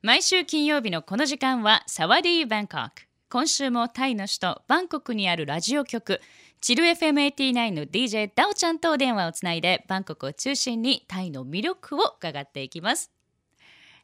[0.00, 6.20] 毎週金曜日のこの時間はサワディーバンコク今週もタイの首都バンコクにあるラジオ局
[6.60, 13.10] チル FM89 の DJ ダオちゃんとお電話をつないでバンコクを中心にタイの魅力を伺っていきます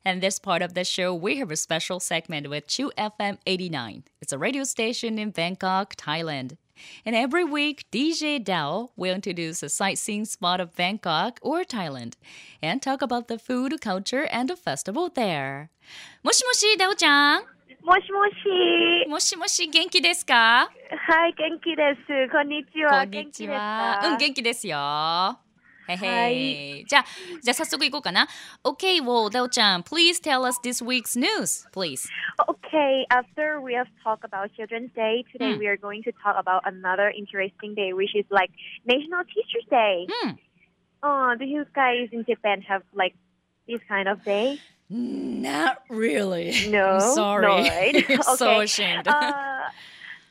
[0.04, 4.02] And this part of the show, we have a special segment with Chu FM 89.
[4.20, 6.56] It's a radio station in Bangkok, Thailand.
[7.05, 12.13] And every week, DJ Dao will introduce a sightseeing spot of Bangkok or Thailand
[12.61, 15.69] and talk about the food, culture, and the festival there.
[16.23, 17.41] もしもし、ダオちゃん。
[17.83, 19.09] もしもし。
[19.09, 20.69] もしもし、元気ですか
[21.07, 22.31] はい、元気です。
[22.31, 23.01] こんにちは。
[23.01, 23.99] こんにちは。
[24.03, 25.39] うん、元気ですよ。
[25.87, 27.05] へへ、じゃあ、
[27.41, 28.27] じゃあ早速行こうかな。
[28.63, 32.07] Okay, well, ダオちゃん、please tell us this week's news, please.
[32.47, 35.57] Okay, after we have talked about Children's Day, today Hmm.
[35.57, 38.51] we are going to talk about another interesting day, which is like
[38.85, 40.05] National Teachers Day.
[40.23, 40.39] うん。
[41.01, 43.15] Oh, do you guys in Japan have like
[43.67, 44.59] this kind of day?
[44.91, 46.51] Not really.
[46.69, 47.45] No, I'm sorry.
[47.47, 47.95] no, right?
[48.37, 48.63] so Okay.
[48.65, 49.07] ashamed.
[49.07, 49.13] Uh,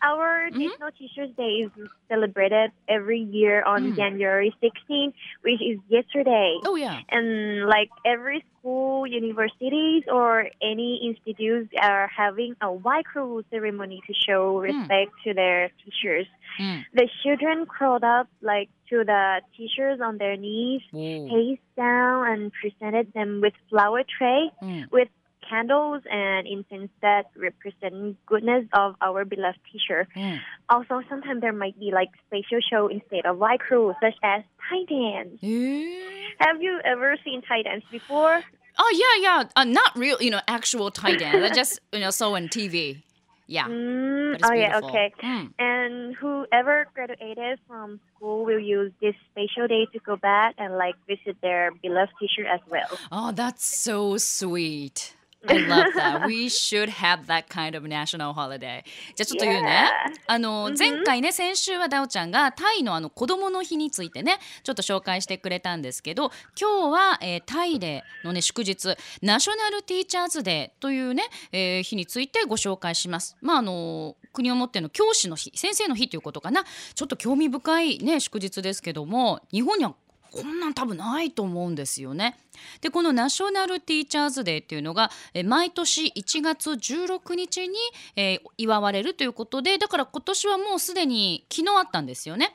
[0.03, 0.59] our mm-hmm.
[0.59, 1.71] National Teachers Day is
[2.09, 3.95] celebrated every year on mm.
[3.95, 6.59] January 16, which is yesterday.
[6.65, 6.99] Oh yeah.
[7.09, 14.13] And like every school, universities, or any institutes are having a white crow ceremony to
[14.13, 14.63] show mm.
[14.63, 15.23] respect mm.
[15.25, 16.27] to their teachers.
[16.59, 16.83] Mm.
[16.93, 21.29] The children crawled up like to the teachers on their knees, mm.
[21.29, 24.91] faced down, and presented them with flower tray mm.
[24.91, 25.07] with
[25.53, 30.07] candles and incense that represent goodness of our beloved teacher.
[30.15, 30.39] Mm.
[30.69, 34.79] Also, sometimes there might be like special show instead of light crew, such as Thai
[34.89, 35.39] dance.
[35.41, 36.01] Mm.
[36.39, 38.41] Have you ever seen Thai dance before?
[38.79, 39.43] Oh yeah, yeah.
[39.55, 41.43] Uh, not real, you know, actual Thai dance.
[41.43, 43.03] I just you know saw on TV.
[43.45, 43.67] Yeah.
[43.67, 44.79] Mm, oh yeah.
[44.81, 45.13] Okay.
[45.21, 45.53] Mm.
[45.59, 50.95] And whoever graduated from school will use this special day to go back and like
[51.07, 52.97] visit their beloved teacher as well.
[53.11, 55.13] Oh, that's so sweet.
[55.47, 56.25] I love that.
[56.27, 58.83] We should have that kind of national holiday.
[59.15, 59.89] じゃあちょっと言うね。
[60.27, 73.35] あの、前回ね、先週はダオちゃんがタイのあの子供の日についてね、ちょっと紹介してくれたんですけど、今日は、えータイでのね、祝日、ナショナルティーチャーズデーというね、えー日についてご紹介します。
[73.41, 76.63] まあ、あの、国をもっての教師の日、先生の日ということかな。
[76.95, 79.95] ちょっと興味深いね、祝日ですけども、日本には
[80.33, 82.37] こんなん多分ないと思うんですよね。
[82.81, 87.77] でこのナショナルティーチャーズデーっていうのがえ毎年1月16日に、
[88.15, 92.53] えー祝われるということでだから今年はもうすでに昨日あったんですよね。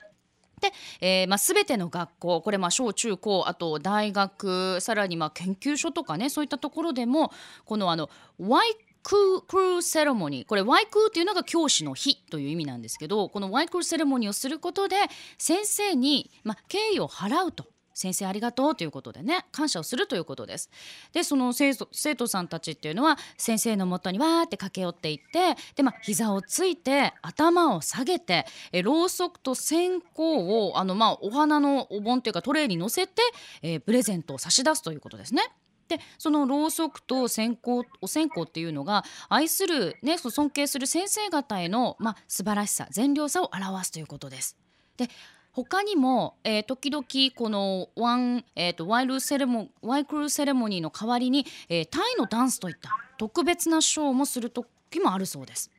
[0.60, 7.32] で、えーまあ、全ての学校これまあ小中高あと大学さらにまあ研究所とかねそういったところでも
[7.64, 8.76] このあのワイ
[9.08, 14.96] クークルーセレモニーこれワイクーっていうのが教師の日という意味なんですけどこのワイクルーセレモニーをすることで
[15.38, 17.64] 先生に、ま、敬意を払うと。
[17.94, 20.70] 先生ありがとうということでね感謝をするということです。
[21.12, 33.20] でその生徒さんたちっていうのは先生のもとにわーって駆け寄っていってで、まあ、膝をついて頭を下げてえろうそくと線香をあの、まあ、お花のお盆っていうかトレイに乗せて、
[33.62, 35.42] えープレゼントを差し出すということですね。
[35.88, 44.56] でそのろうそくと線香お線香っていうのが愛する、ね、そ尊敬する先生方への、まあ、素晴らしさ善良さを表すということです。
[44.96, 45.08] で
[45.52, 47.04] 他にも、えー時々
[47.34, 55.70] このワン、えー、とワイルセレモワイクルセレモニーの代わりに、えータイのダンスといった特別なショーもする時もあるそうです。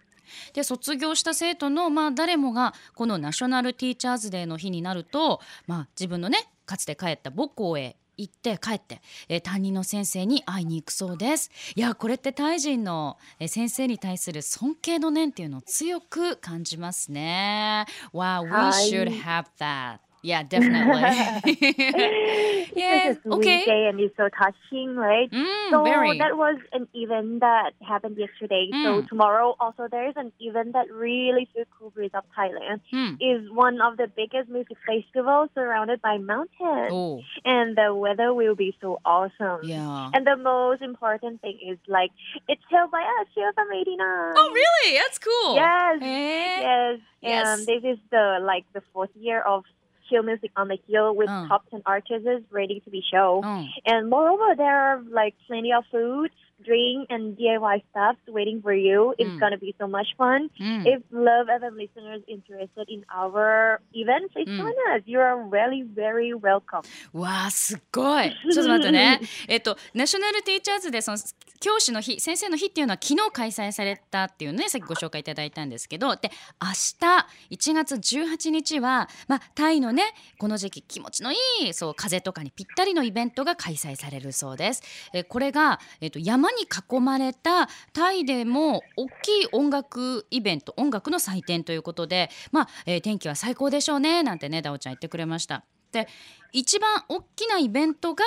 [0.54, 11.50] で卒業した生徒の、まあ、誰もがこのナショナルティーチャーズデーの日になると、まあ、自分のねかつて帰った母校へ行って帰って、えー担任の先生に会いに行くそうです。
[11.76, 17.86] いやこれってタイ人の、えー先生に対する尊敬の念っていうのを強く感じますね。
[18.14, 21.04] Wow, we はい should have that Yeah, definitely.
[22.72, 23.66] It's yes, such a sweet okay.
[23.66, 25.30] day and it's so touching, right?
[25.32, 26.18] Mm, so very.
[26.20, 28.70] that was an event that happened yesterday.
[28.84, 29.08] So Mm.
[29.10, 32.82] tomorrow also there's an event that really feels cool breeze of Thailand.
[32.92, 33.16] Hmm.
[33.20, 36.92] Is one of the biggest music festivals surrounded by mountains.
[36.94, 39.62] Oh, And the weather will be so awesome.
[39.64, 40.12] yeah.
[40.14, 42.12] And the most important thing is like
[42.48, 43.98] it's held by us here from 89.
[44.38, 44.98] Oh, really?
[44.98, 45.56] That's cool.
[45.56, 45.98] Yes.
[46.02, 46.60] Eh?
[46.62, 47.00] Yes.
[47.22, 47.48] Yes.
[47.48, 49.64] And this is the like the fourth year of
[50.10, 51.46] chill music on the hill with Oh.
[51.48, 53.44] top ten artists ready to be shown.
[53.46, 53.66] Oh.
[53.86, 56.32] And moreover, there are like plenty of food,
[56.64, 59.14] drink, and DIY stuff waiting for you.
[59.18, 59.40] It's Mm.
[59.40, 60.50] gonna be so much fun.
[60.60, 60.86] Mm.
[60.86, 64.58] If Love FM listeners interested in our event, please Mm.
[64.58, 65.04] join us.
[65.06, 66.82] You are really, very welcome.
[67.14, 71.18] わあすっごい ちょっと待ってねえっとナショナルティーチャーズでその
[71.60, 76.30] 教師の日先生の日っていうのは昨日開催されたっていうねさっきご紹介いただいたんですけどで
[76.62, 80.04] 明日1月18日は、まあ、タイのね
[80.38, 81.36] この時期気持ちのい
[81.70, 84.84] いそう風とかにぴったりのイベントが開催されるそうです。
[85.14, 95.64] えこれが、えっと、山山に囲まれたタイでも大きい音楽イベント音楽の祭典ということで、まあえー天気は最高でしょうねなんてねダオちゃん言ってくれました。
[95.92, 96.08] で
[96.52, 98.24] 一番大きなイベントが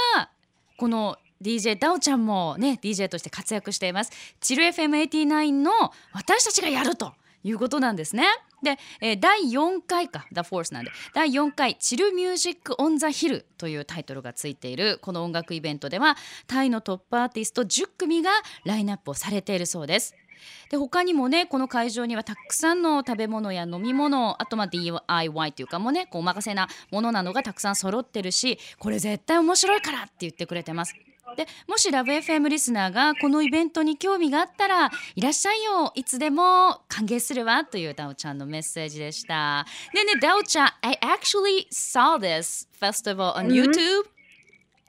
[0.76, 5.70] この DJ ダオちゃんもね DJ として活躍していますチル FM89 の
[6.12, 7.12] 私たちがやると
[7.44, 8.24] いうことなんですね。
[8.62, 16.16] で、えー第4回か The Force なんで第4回チルミュージック・オン・ザ・ヒルというタイトルがついているこの音楽イベントでは
[16.46, 18.30] タイのトップアーティスト10組が
[18.64, 20.14] ラインナップをされているそうです。
[20.70, 30.94] で他にもねこの会場にはたくさんの食べ物や飲み物あとまあ DIY というかもねこうお任せなものなどがたくさん揃ってるしこれ絶対面白いからって言ってくれてます。
[31.36, 39.66] でもしラブ f m リスナーがこのイベントに興味があったらいらっしゃいよいつでも歓迎するわというダオちゃんのメッセージでした。
[39.94, 44.04] でねダオちゃん I actually saw this festival on YouTube.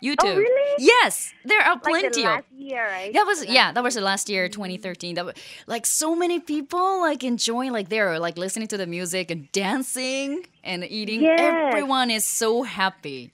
[0.03, 0.17] YouTube.
[0.25, 0.75] Oh, really?
[0.79, 3.13] Yes, there are Like the plenty of last year, right?
[3.13, 5.15] that was yeah, that was the last year, 2013.
[5.15, 5.35] That was
[5.65, 10.45] like so many people like enjoying, like they're like listening to the music and dancing
[10.61, 11.21] and eating.
[11.21, 11.39] Yes.
[11.39, 13.31] Everyone is so happy.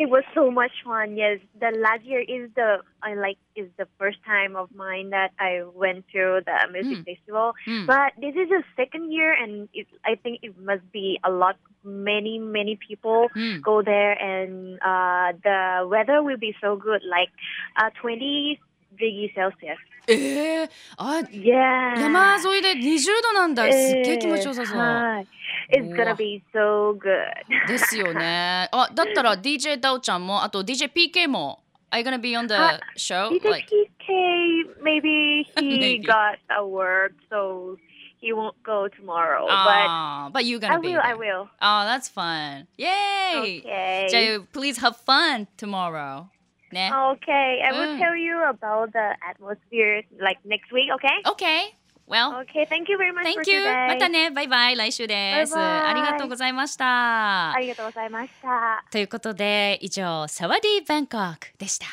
[0.00, 1.16] It was so much fun.
[1.16, 5.30] Yes, the last year is the I like is the first time of mine that
[5.40, 7.54] I went to the music festival.
[7.66, 7.86] Mm.
[7.86, 11.56] But this is the second year, and it, I think it must be a lot,
[11.82, 13.62] many many people Mm.
[13.62, 17.32] go there, and uh, the weather will be so good, like
[17.80, 18.60] uh, 20
[18.98, 19.78] degrees Celsius.
[20.08, 20.68] えー、
[20.98, 21.98] あ Yeah.
[21.98, 23.64] 山沿いで20度なんだ。
[23.72, 24.78] すっげえ気持ちよさそう。
[24.78, 25.26] はい
[25.70, 27.66] It's うわ gonna be so good.
[27.68, 28.68] ですよね。
[28.72, 31.60] あ、だったら DJ ダオちゃんもあと DJ PK も
[31.90, 33.28] Are you gonna be on the は show?
[33.30, 36.02] Because Like PK, maybe he Maybe.
[36.06, 37.76] got a work, so
[38.20, 39.46] he won't go tomorrow.
[39.48, 41.16] ah, but you but I gonna be will, I there.
[41.16, 41.48] will.
[41.62, 42.66] Oh, that's fun.
[42.76, 43.62] Yay!
[43.62, 44.08] Okay.
[44.08, 46.26] じゃあ please have fun tomorrow.
[46.72, 46.90] ね。
[46.92, 47.98] Okay, I will Mm.
[48.00, 51.22] tell you about the atmosphere like next week, okay?
[51.30, 51.74] Okay.
[52.11, 53.59] Well, Okay, thank you very much for thank you.
[53.59, 53.87] today.
[53.87, 54.31] またね。
[54.31, 54.75] バイバイ。
[54.75, 55.55] 来週です。
[55.55, 57.59] バイバイありがとうございましたあ。
[57.59, 58.83] りがとうございました。
[58.91, 61.85] ということで、以上、サワディーバンコクでした。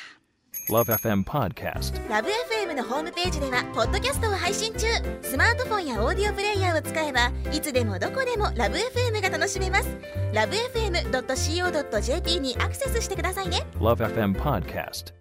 [0.68, 1.94] Love FM Podcast.
[2.10, 4.86] ラブ f m のホームページではポッドキャストを配信中
[5.22, 9.88] スマートフォンやオーディオプレイヤーを使えばいつでもどこでもラブ f m が楽しめます
[10.34, 15.14] ラブ FM.co.jp にアクセスしてくださいね Love FM Podcast.